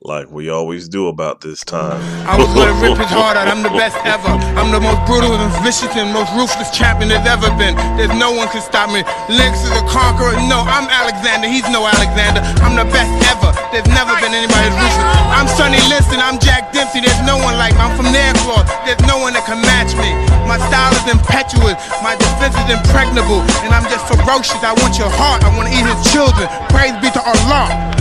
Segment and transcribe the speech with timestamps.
[0.00, 2.00] Like we always do about this time.
[2.24, 3.52] I was gonna rip his heart out.
[3.52, 4.32] I'm the best ever.
[4.56, 7.76] I'm the most brutal and vicious and most ruthless champion there's ever been.
[8.00, 9.04] There's no one can stop me.
[9.28, 10.32] Lennox is a conqueror.
[10.48, 11.52] No, I'm Alexander.
[11.52, 12.40] He's no Alexander.
[12.64, 13.52] I'm the best ever.
[13.76, 15.04] There's never been anybody as ruthless.
[15.36, 16.16] I'm Sonny Liston.
[16.16, 17.04] I'm Jack Dempsey.
[17.04, 17.84] There's no one like me.
[17.84, 18.64] I'm from Nairclaw.
[18.88, 20.16] There's no one that can match me.
[20.48, 21.76] My style is impetuous.
[22.00, 23.44] My defense is impregnable.
[23.68, 24.64] And I'm just ferocious.
[24.64, 25.44] I want your heart.
[25.44, 26.48] I want to eat his children.
[26.72, 27.99] Praise be to Allah.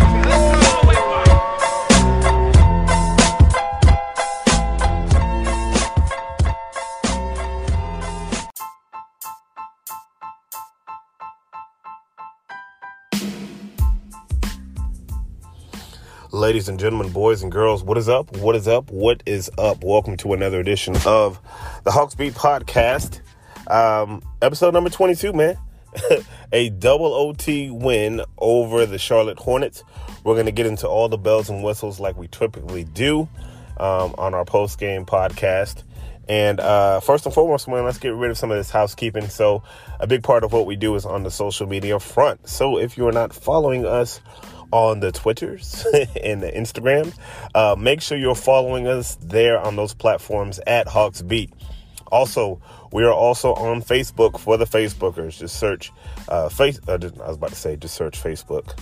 [16.39, 18.37] Ladies and gentlemen, boys and girls, what is up?
[18.37, 18.91] What is up?
[18.91, 19.83] What is up?
[19.83, 21.37] Welcome to another edition of
[21.83, 23.19] the Hawks Beat Podcast,
[23.69, 25.57] um, episode number 22, man.
[26.53, 29.83] a double OT win over the Charlotte Hornets.
[30.23, 33.27] We're going to get into all the bells and whistles like we typically do
[33.75, 35.83] um, on our post game podcast.
[36.29, 39.27] And uh, first and foremost, man, let's get rid of some of this housekeeping.
[39.27, 39.63] So,
[39.99, 42.47] a big part of what we do is on the social media front.
[42.47, 44.21] So, if you're not following us
[44.71, 45.85] on the Twitters
[46.23, 47.13] and the Instagrams,
[47.55, 51.51] uh, make sure you're following us there on those platforms at Hawks Beat.
[52.11, 52.59] Also,
[52.91, 55.37] we are also on Facebook for the Facebookers.
[55.37, 55.91] Just search
[56.27, 56.79] uh, face.
[56.87, 58.73] Uh, just, I was about to say, just search Facebook.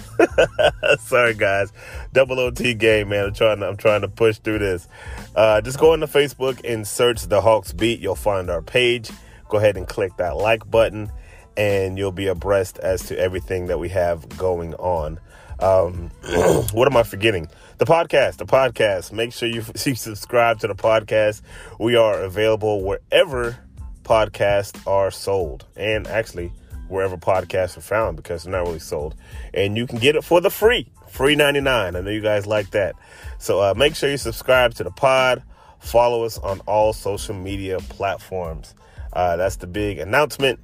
[1.01, 1.73] Sorry, guys.
[2.13, 3.25] Double OT game, man.
[3.25, 3.59] I'm trying.
[3.59, 4.87] To, I'm trying to push through this.
[5.35, 7.99] Uh, just go into Facebook and search the Hawks Beat.
[7.99, 9.11] You'll find our page.
[9.49, 11.11] Go ahead and click that like button,
[11.57, 15.19] and you'll be abreast as to everything that we have going on.
[15.59, 16.11] Um,
[16.73, 17.49] what am I forgetting?
[17.77, 19.11] The podcast, the podcast.
[19.11, 21.41] Make sure you, you subscribe to the podcast.
[21.79, 23.57] We are available wherever
[24.03, 26.51] podcasts are sold, and actually
[26.87, 29.15] wherever podcasts are found because they're not really sold.
[29.53, 31.95] And you can get it for the free, free ninety nine.
[31.95, 32.95] I know you guys like that.
[33.37, 35.43] So uh, make sure you subscribe to the pod.
[35.79, 38.73] Follow us on all social media platforms.
[39.13, 40.59] Uh, that's the big announcement.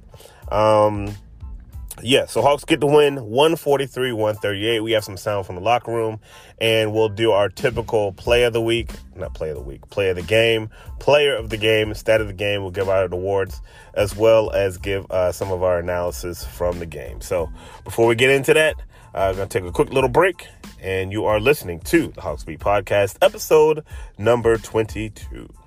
[0.50, 1.14] Um,
[2.02, 4.80] yeah, so Hawks get the win 143 138.
[4.80, 6.20] We have some sound from the locker room,
[6.60, 10.10] and we'll do our typical play of the week, not play of the week, play
[10.10, 12.62] of the game, player of the game, stat of the game.
[12.62, 13.60] We'll give out awards
[13.94, 17.20] as well as give uh, some of our analysis from the game.
[17.20, 17.50] So
[17.84, 18.74] before we get into that,
[19.14, 20.48] I'm going to take a quick little break,
[20.82, 23.84] and you are listening to the Hawks Beat Podcast, episode
[24.18, 25.63] number 22.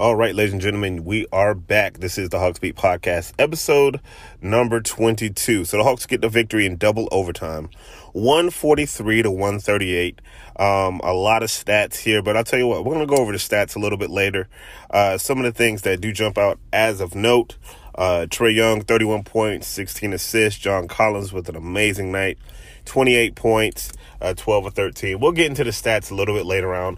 [0.00, 1.98] All right, ladies and gentlemen, we are back.
[1.98, 4.00] This is the Hawks Beat Podcast, episode
[4.40, 5.66] number 22.
[5.66, 7.68] So the Hawks get the victory in double overtime,
[8.14, 10.22] 143 to 138.
[10.56, 13.20] Um, a lot of stats here, but I'll tell you what, we're going to go
[13.20, 14.48] over the stats a little bit later.
[14.88, 17.58] Uh, some of the things that do jump out as of note.
[17.94, 20.58] Uh, Trae Young, 31 points, 16 assists.
[20.58, 22.38] John Collins with an amazing night,
[22.86, 25.20] 28 points, uh, 12 or 13.
[25.20, 26.96] We'll get into the stats a little bit later on.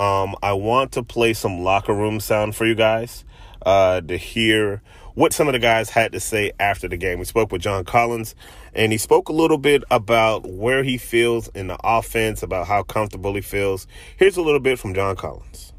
[0.00, 3.22] Um, I want to play some locker room sound for you guys
[3.66, 4.80] uh, to hear
[5.12, 7.18] what some of the guys had to say after the game.
[7.18, 8.34] We spoke with John Collins,
[8.72, 12.82] and he spoke a little bit about where he feels in the offense, about how
[12.82, 13.86] comfortable he feels.
[14.16, 15.74] Here's a little bit from John Collins.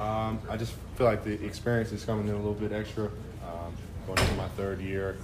[0.00, 3.04] Um, I just feel like the experience is coming in a little bit extra.
[3.04, 3.76] Um,
[4.08, 5.18] going into my third year,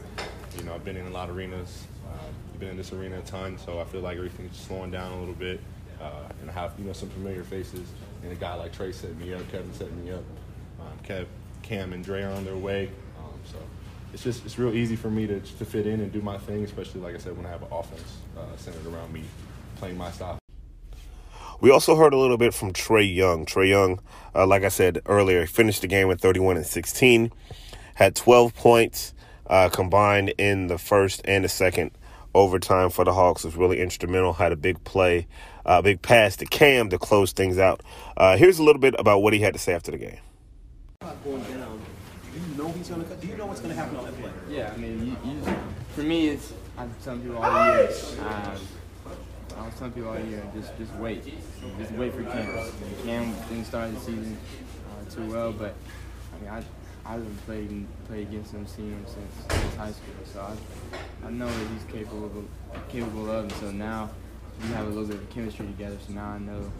[0.56, 1.88] you know, I've been in a lot of arenas.
[2.06, 2.23] Uh,
[2.58, 5.34] been in this arena a ton, so I feel like everything's slowing down a little
[5.34, 5.60] bit.
[6.00, 7.88] Uh, and I have, you know, some familiar faces.
[8.22, 10.22] And a guy like Trae set me up, Kevin set me up.
[10.80, 11.26] Um, Kev,
[11.62, 12.90] Cam, and Dre are on their way.
[13.18, 13.56] Um, so
[14.12, 16.64] it's just it's real easy for me to to fit in and do my thing,
[16.64, 19.24] especially like I said when I have an offense uh, centered around me
[19.76, 20.38] playing my style.
[21.60, 23.46] We also heard a little bit from Trae Young.
[23.46, 24.00] Trae Young,
[24.34, 27.32] uh, like I said earlier, finished the game with 31 and 16,
[27.94, 29.14] had 12 points
[29.46, 31.92] uh, combined in the first and the second
[32.34, 33.44] overtime for the Hawks.
[33.44, 34.32] Was really instrumental.
[34.32, 35.26] Had a big play,
[35.64, 37.82] a uh, big pass to Cam to close things out.
[38.16, 40.18] Uh, here's a little bit about what he had to say after the game.
[41.00, 43.04] Do you know he's gonna?
[43.04, 44.30] Do you know what's gonna happen on that play?
[44.48, 45.56] Yeah, I mean, you, you,
[45.94, 47.88] for me, it's I'm telling people all year.
[48.20, 48.58] Um,
[49.56, 51.24] I was telling people all year, just just wait,
[51.78, 52.72] just wait for Cam.
[53.04, 54.36] Cam didn't start the season
[54.90, 55.74] uh, too well, but
[56.34, 56.64] I mean, I
[57.06, 61.30] I haven't played played against him, seen him since, since high school, so I I
[61.30, 63.44] know that he's capable of, capable of.
[63.44, 64.10] And so now
[64.62, 65.96] we have a little bit of chemistry together.
[66.06, 66.70] So now I know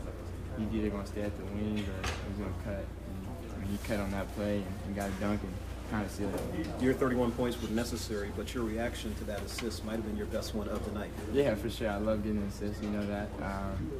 [0.58, 2.84] he's either going to stay at the wing or he's going to cut.
[2.84, 5.52] And, I mean, he cut on that play and, and got a dunk and
[5.90, 6.82] kind of sealed it.
[6.82, 10.26] Your 31 points were necessary, but your reaction to that assist might have been your
[10.26, 11.10] best one of the night.
[11.32, 11.90] Yeah, for sure.
[11.90, 12.82] I love getting assists.
[12.82, 13.28] You know that.
[13.42, 13.92] Um,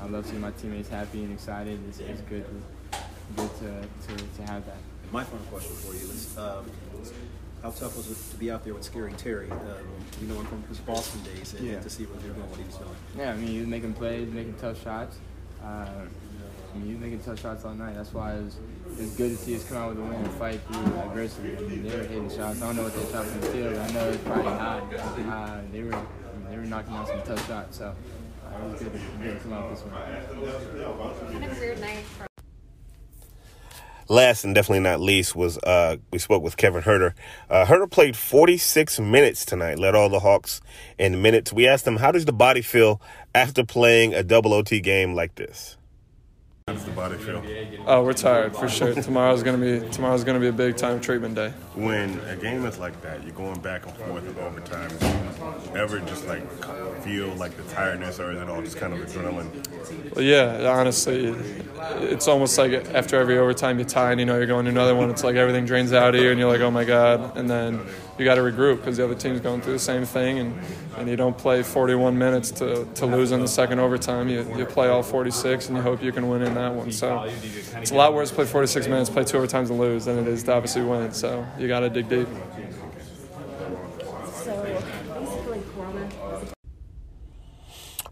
[0.00, 1.80] I love seeing my teammates happy and excited.
[1.88, 2.98] It's, it's good, to,
[3.36, 4.76] good to, to, to have that.
[5.12, 6.64] My final question for you is, um,
[7.62, 9.50] how tough was it to be out there with Scary Terry?
[9.50, 9.58] Um,
[10.20, 11.80] you know him from his Boston days, and Yeah.
[11.80, 12.90] to see what he was doing, what he was doing.
[13.18, 15.16] Yeah, I mean, he was making plays, making tough shots.
[15.62, 17.96] Uh, I mean, he was making tough shots all night.
[17.96, 18.56] That's why it was,
[18.96, 21.56] it was good to see us come out with a win and fight through adversity.
[21.56, 22.62] I mean, they were hitting shots.
[22.62, 24.52] I don't know what they shot from the field, but I know it was probably
[24.52, 24.78] high.
[24.78, 27.78] Uh, they were I mean, they were knocking out some tough shots.
[27.78, 27.86] So
[28.46, 29.92] uh, it was good to, good to come out this one.
[31.32, 32.29] Kind of weird night for
[34.10, 37.14] Last and definitely not least was uh, we spoke with Kevin Huerter.
[37.48, 40.60] Uh, Huerter played 46 minutes tonight, led all the Hawks
[40.98, 41.52] in minutes.
[41.52, 43.00] We asked him, how does the body feel
[43.36, 45.76] after playing a double OT game like this?
[46.68, 47.42] How does the body feel?
[47.86, 48.94] Oh, we're tired for sure.
[48.94, 51.52] Tomorrow's gonna be tomorrow's gonna be a big time treatment day.
[51.74, 54.90] When a game is like that, you're going back and forth in overtime.
[55.76, 56.42] Ever just like
[57.02, 60.14] feel like the tiredness, or is it all just kind of adrenaline?
[60.14, 61.34] Well, yeah, honestly,
[62.02, 64.94] it's almost like after every overtime you tie and you know you're going to another
[64.94, 65.10] one.
[65.10, 67.80] It's like everything drains out of you and you're like, oh my god, and then
[68.20, 70.60] you got to regroup because the other team's going through the same thing, and,
[70.98, 74.28] and you don't play 41 minutes to, to lose in the second overtime.
[74.28, 76.92] You, you play all 46 and you hope you can win in that one.
[76.92, 77.24] So
[77.76, 80.28] it's a lot worse to play 46 minutes, play two overtimes and lose than it
[80.28, 81.12] is to obviously win.
[81.12, 82.28] So you got to dig deep.
[84.44, 84.62] so
[85.14, 86.08] basically Corona.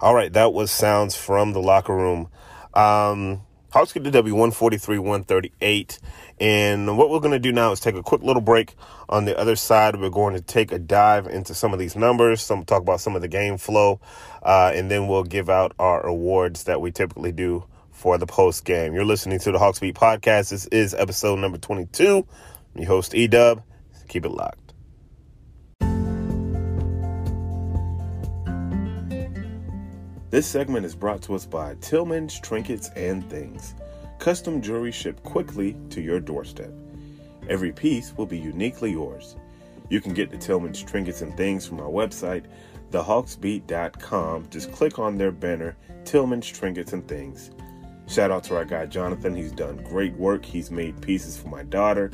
[0.01, 2.31] All right, that was sounds from the locker room.
[2.73, 5.99] Um, Hawks get the W 143 138.
[6.41, 8.75] And what we're going to do now is take a quick little break.
[9.11, 12.41] On the other side, we're going to take a dive into some of these numbers,
[12.41, 14.01] some talk about some of the game flow,
[14.43, 18.65] uh, and then we'll give out our awards that we typically do for the post
[18.65, 18.95] game.
[18.95, 20.49] You're listening to the Hawks Beat podcast.
[20.49, 22.27] This is episode number 22.
[22.75, 23.63] I'm your host, E Dub.
[24.09, 24.68] Keep it locked.
[30.31, 33.75] This segment is brought to us by Tillman's Trinkets and Things.
[34.19, 36.71] Custom jewelry shipped quickly to your doorstep.
[37.49, 39.37] Every piece will be uniquely yours.
[39.89, 42.45] You can get the Tillman's Trinkets and Things from our website,
[42.91, 44.51] thehawksbeat.com.
[44.51, 47.51] Just click on their banner, Tillman's Trinkets and Things.
[48.07, 49.35] Shout out to our guy Jonathan.
[49.35, 50.45] He's done great work.
[50.45, 52.11] He's made pieces for my daughter,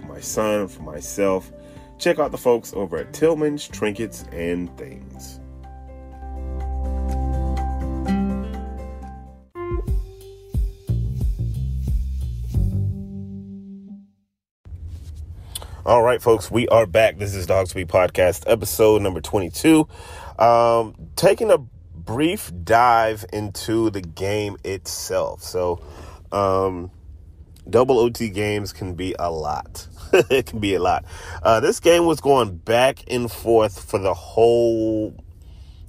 [0.00, 1.52] for my son, for myself.
[1.98, 5.40] Check out the folks over at Tillman's Trinkets and Things.
[15.88, 17.16] All right, folks, we are back.
[17.16, 19.88] This is Hawks Beat Podcast, episode number 22.
[20.38, 25.42] Um, taking a brief dive into the game itself.
[25.42, 25.80] So,
[26.30, 26.90] um,
[27.70, 29.88] double OT games can be a lot.
[30.12, 31.06] it can be a lot.
[31.42, 35.16] Uh, this game was going back and forth for the whole,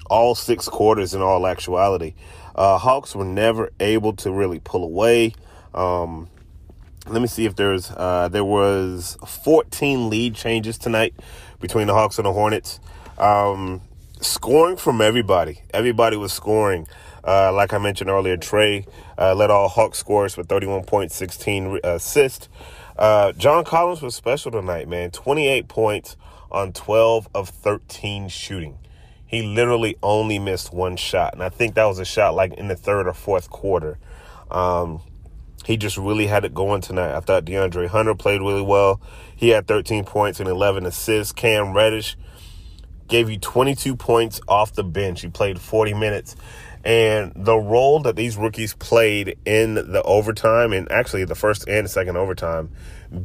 [0.10, 2.13] all six quarters in all actuality.
[2.56, 5.34] Uh, Hawks were never able to really pull away.
[5.74, 6.30] Um,
[7.07, 11.13] let me see if there's uh, there was 14 lead changes tonight
[11.60, 12.79] between the Hawks and the Hornets.
[13.18, 13.82] Um,
[14.22, 15.62] scoring from everybody.
[15.74, 16.88] Everybody was scoring.
[17.24, 18.88] Uh, like I mentioned earlier, Trae
[19.18, 22.48] uh, led all Hawks scores with 31 points, 16 assists.
[22.98, 25.12] Uh, John Collins was special tonight, man.
[25.12, 26.18] 28 points
[26.51, 28.77] on 12 of 13 shooting.
[29.25, 32.68] He literally only missed one shot, and I think that was a shot like in
[32.68, 34.00] the third or fourth quarter.
[34.50, 35.01] Um,
[35.66, 37.16] he just really had it going tonight.
[37.16, 39.01] I thought DeAndre Hunter played really well.
[39.36, 41.34] He had 13 points and 11 assists.
[41.34, 42.18] Cam Reddish
[43.08, 45.22] gave you 22 points off the bench.
[45.22, 46.36] He played 40 minutes.
[46.86, 51.89] And the role that these rookies played in the overtime, and actually the first and
[51.89, 52.72] second overtime,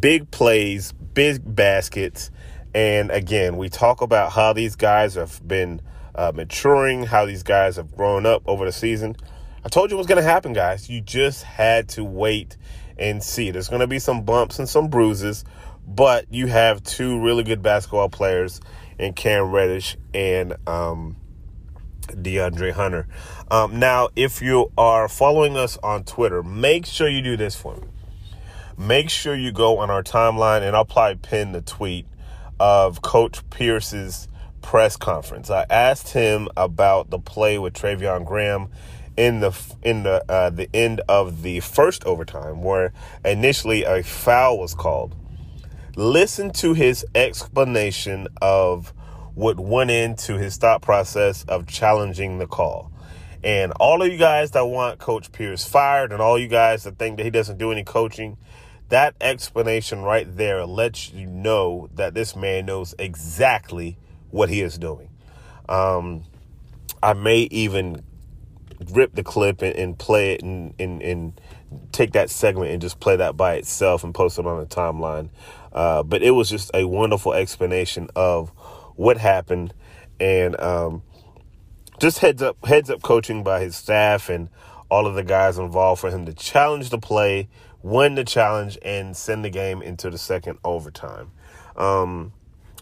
[0.00, 2.32] big plays, big baskets.
[2.74, 5.80] And again, we talk about how these guys have been
[6.16, 9.16] uh, maturing, how these guys have grown up over the season.
[9.64, 10.90] I told you what's going to happen, guys.
[10.90, 12.58] You just had to wait
[12.98, 13.50] and see.
[13.50, 15.44] There's going to be some bumps and some bruises,
[15.86, 18.60] but you have two really good basketball players
[18.98, 21.16] in Cam Reddish and um,
[22.08, 23.08] DeAndre Hunter.
[23.50, 27.74] Um, now, if you are following us on Twitter, make sure you do this for
[27.76, 27.88] me.
[28.76, 32.06] Make sure you go on our timeline, and I'll probably pin the tweet
[32.60, 34.28] of Coach Pierce's
[34.60, 35.50] press conference.
[35.50, 38.68] I asked him about the play with Devonte Graham
[39.16, 42.92] in the in the uh, the end of the first overtime, where
[43.24, 45.14] initially a foul was called.
[45.96, 48.92] Listen to his explanation of
[49.34, 52.90] what went into his thought process of challenging the call.
[53.44, 56.98] And all of you guys that want Coach Pierce fired, and all you guys that
[56.98, 58.38] think that he doesn't do any coaching,
[58.88, 63.98] that explanation right there lets you know that this man knows exactly
[64.30, 65.10] what he is doing.
[65.68, 66.24] Um,
[67.02, 68.02] I may even
[68.90, 71.40] rip the clip and, and play it and, and, and,
[71.90, 75.28] take that segment and just play that by itself and post it on the timeline.
[75.72, 78.50] Uh, but it was just a wonderful explanation of
[78.94, 79.74] what happened
[80.20, 81.02] and um,
[81.98, 84.48] just heads up heads up coaching by his staff and
[84.90, 87.48] all of the guys involved for him to challenge the play,
[87.82, 91.32] win the challenge, and send the game into the second overtime.
[91.76, 92.32] Um,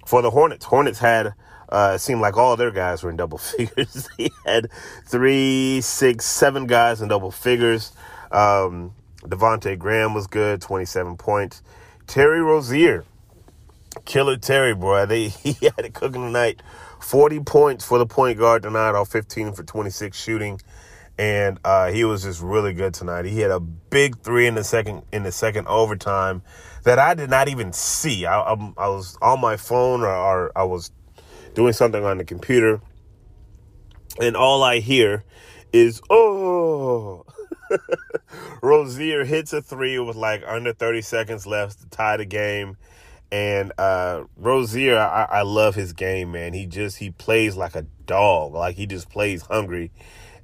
[0.05, 1.33] for the Hornets, Hornets had
[1.73, 4.09] uh, it seemed like all their guys were in double figures.
[4.19, 4.69] he had
[5.07, 7.93] three, six, seven guys in double figures.
[8.31, 11.62] Um, Devonte Graham was good, 27 points.
[12.07, 13.05] Terry Rozier,
[14.05, 15.07] killer Terry, boy.
[15.07, 16.62] They he had it cooking tonight.
[17.00, 20.61] 40 points for the point guard tonight, all 15 for 26 shooting,
[21.19, 23.25] and uh, he was just really good tonight.
[23.25, 26.43] He had a big three in the second in the second overtime
[26.85, 28.26] that I did not even see.
[28.26, 30.91] I, I, I was on my phone or, or I was
[31.55, 32.81] doing something on the computer,
[34.21, 35.25] and all I hear
[35.73, 37.25] is oh.
[38.63, 42.77] Rozier hits a three with like under 30 seconds left to tie the game.
[43.31, 46.53] And uh, Rozier, I, I love his game, man.
[46.53, 49.91] He just he plays like a dog, like he just plays hungry.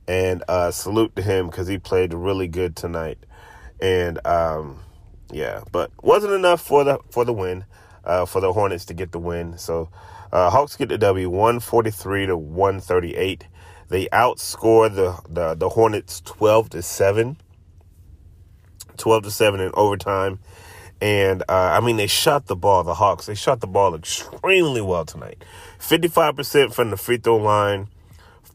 [0.07, 3.19] And uh, salute to him because he played really good tonight.
[3.79, 4.81] And um,
[5.31, 7.67] yeah, but wasn't enough for the for the win,
[8.05, 9.59] uh, for the Hornets to get the win.
[9.59, 9.91] So
[10.33, 13.47] uh, Hawks get the W, one forty three to one thirty eight.
[13.89, 17.39] They outscore the, the the Hornets twelve to seven.
[18.99, 20.41] 12 to 7 in overtime.
[21.01, 24.81] And uh, I mean, they shot the ball, the Hawks, they shot the ball extremely
[24.81, 25.45] well tonight.
[25.79, 27.89] 55% from the free throw line,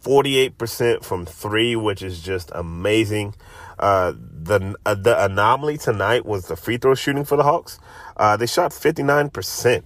[0.04, 3.34] 48% from three, which is just amazing.
[3.80, 7.80] Uh, the uh, the anomaly tonight was the free throw shooting for the Hawks.
[8.18, 9.84] Uh, they shot 59%,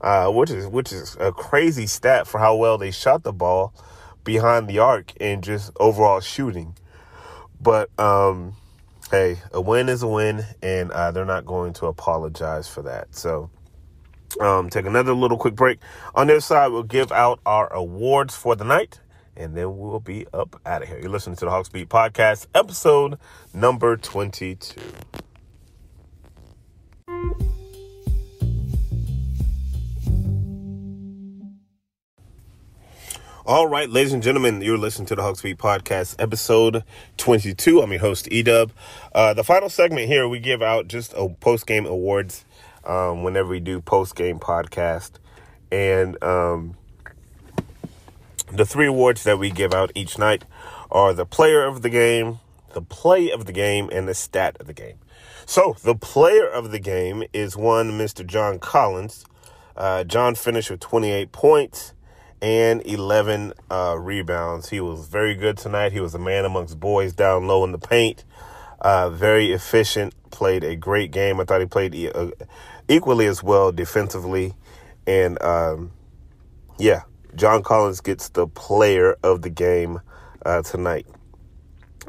[0.00, 3.74] uh, which is which is a crazy stat for how well they shot the ball
[4.24, 6.76] behind the arc and just overall shooting.
[7.60, 8.54] But um,
[9.10, 13.14] hey, a win is a win, and uh, they're not going to apologize for that.
[13.14, 13.50] So,
[14.40, 15.78] um, take another little quick break.
[16.14, 19.00] On this side, we'll give out our awards for the night,
[19.36, 20.98] and then we'll be up out of here.
[21.00, 23.18] You're listening to the Hawks Beat Podcast, episode
[23.54, 24.80] number 22.
[33.48, 36.84] All right, ladies and gentlemen, you're listening to the Hawks Beat Podcast, episode
[37.16, 37.80] 22.
[37.80, 38.72] I'm your host, Edub.
[39.14, 42.44] Uh, the final segment here, we give out just a post game awards
[42.84, 45.12] um, whenever we do post game podcast.
[45.72, 46.76] And um,
[48.52, 50.44] the three awards that we give out each night
[50.90, 52.40] are the player of the game,
[52.74, 54.98] the play of the game, and the stat of the game.
[55.46, 58.26] So, the player of the game is one Mr.
[58.26, 59.24] John Collins.
[59.74, 61.94] Uh, John finished with 28 points
[62.40, 64.68] and 11 uh, rebounds.
[64.68, 65.92] He was very good tonight.
[65.92, 68.24] He was a man amongst boys down low in the paint.
[68.80, 70.14] Uh, very efficient.
[70.30, 71.40] Played a great game.
[71.40, 72.30] I thought he played e- uh,
[72.86, 74.54] equally as well defensively.
[75.06, 75.92] And um,
[76.78, 77.02] yeah,
[77.34, 80.00] John Collins gets the player of the game
[80.44, 81.06] uh, tonight.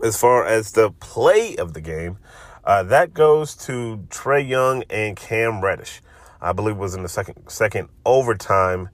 [0.04, 2.18] As far as the play of the game,
[2.64, 6.02] uh, that goes to Trae Young and Cam Reddish.
[6.42, 8.90] I believe was in the second second overtime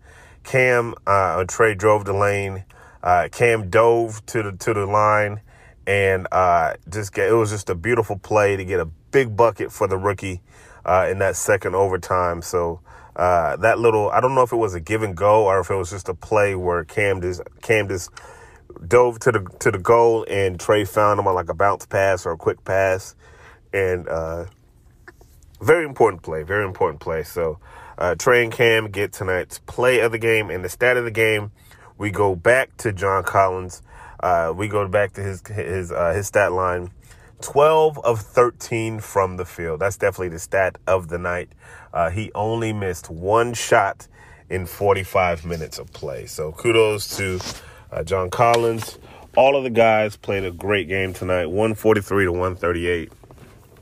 [0.45, 2.63] Cam uh, Trae drove the lane.
[3.03, 5.41] Uh, Cam dove to the to the line,
[5.85, 9.71] and uh, just get, it was just a beautiful play to get a big bucket
[9.71, 10.41] for the rookie
[10.85, 12.41] uh, in that second overtime.
[12.41, 12.79] So
[13.15, 15.69] uh, that little I don't know if it was a give and go or if
[15.69, 18.11] it was just a play where Cam just Cam just
[18.87, 22.25] dove to the to the goal and Trae found him on like a bounce pass
[22.25, 23.15] or a quick pass,
[23.73, 24.45] and uh,
[25.59, 27.23] very important play, very important play.
[27.23, 27.59] So.
[27.97, 31.11] Uh, Trae and Cam get tonight's play of the game and the stat of the
[31.11, 31.51] game.
[31.97, 33.81] We go back to John Collins.
[34.19, 36.91] Uh, we go back to his his uh, his stat line.
[37.41, 39.79] 12 of 13 from the field.
[39.79, 41.49] That's definitely the stat of the night.
[41.93, 44.07] Uh, he only missed one shot
[44.49, 46.25] in 45 minutes of play.
[46.25, 47.39] So kudos to
[47.91, 48.97] uh, John Collins.
[49.35, 53.11] All of the guys played a great game tonight, 143 to 138.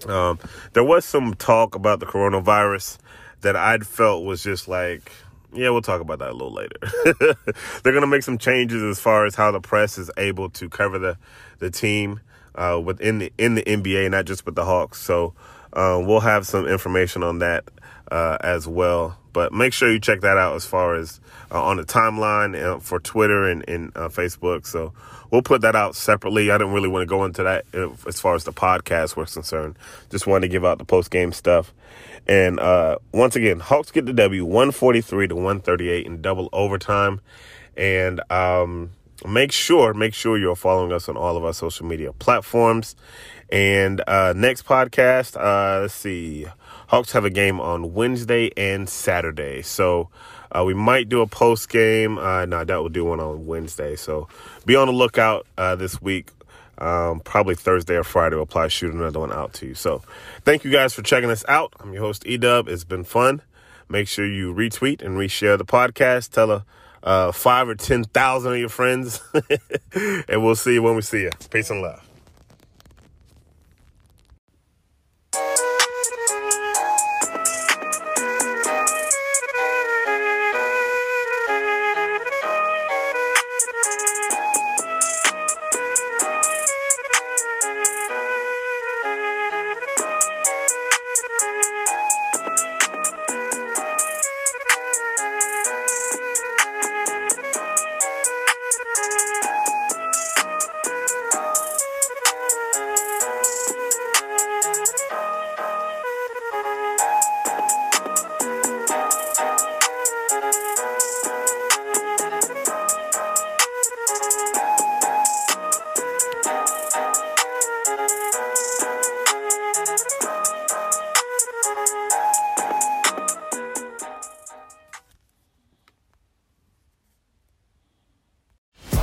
[0.08, 0.40] Um,
[0.74, 2.98] there was some talk about the coronavirus
[3.44, 5.12] that I'd felt was just like
[5.56, 6.80] yeah, we'll talk about that a little later.
[7.84, 10.68] They're going to make some changes as far as how the press is able to
[10.70, 11.18] cover the
[11.60, 12.20] the team
[12.56, 15.00] uh, within the in the NBA, not just with the Hawks.
[15.00, 15.34] So
[15.72, 17.66] uh, we'll have some information on that
[18.12, 19.18] uh, as well.
[19.34, 21.20] But make sure you check that out as far as
[21.52, 24.66] uh, on the timeline uh, for Twitter and, and uh, Facebook.
[24.66, 24.94] So
[25.32, 26.52] we'll put that out separately.
[26.52, 29.34] I didn't really want to go into that uh, as far as the podcast was
[29.34, 29.78] concerned.
[30.12, 31.74] Just wanted to give out the post game stuff.
[32.28, 37.20] And uh, once again, Hawks get the W 143 to 138 in double overtime.
[37.76, 38.92] And um,
[39.28, 42.96] make sure, make sure you're following us on all of our social media platforms.
[43.50, 46.48] And uh, next podcast, uh, let's see,
[46.94, 49.64] Hawks have a game on Wednesday and Saturday.
[49.64, 50.10] So
[50.52, 52.20] uh, we might do a post game.
[52.20, 53.96] Uh, no, that will do one on Wednesday.
[53.96, 54.28] So
[54.68, 56.30] be on the lookout uh, this week.
[56.78, 59.74] Um, probably Thursday or Friday, we'll probably shoot another one out to you.
[59.74, 60.04] So
[60.46, 61.74] thank you guys for checking us out.
[61.80, 62.68] I'm your host, Edub.
[62.68, 63.42] It's been fun.
[63.90, 66.30] Make sure you retweet and reshare the podcast.
[66.30, 66.66] Tell a
[67.02, 69.20] uh, five or 10,000 of your friends.
[69.94, 71.32] and we'll see you when we see you.
[71.50, 72.08] Peace and love.